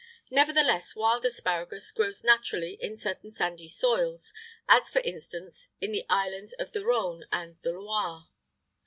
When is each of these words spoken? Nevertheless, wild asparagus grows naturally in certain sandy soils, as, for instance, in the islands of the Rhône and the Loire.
Nevertheless, 0.31 0.95
wild 0.95 1.25
asparagus 1.27 1.91
grows 1.91 2.23
naturally 2.23 2.73
in 2.81 2.97
certain 2.97 3.29
sandy 3.29 3.67
soils, 3.67 4.33
as, 4.67 4.89
for 4.89 4.97
instance, 5.01 5.67
in 5.79 5.91
the 5.91 6.07
islands 6.09 6.53
of 6.53 6.71
the 6.71 6.79
Rhône 6.79 7.25
and 7.31 7.57
the 7.61 7.69
Loire. 7.73 8.27